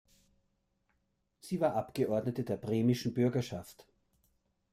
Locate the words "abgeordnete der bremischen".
1.75-3.13